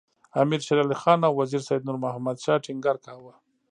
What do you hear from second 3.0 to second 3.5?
کاوه.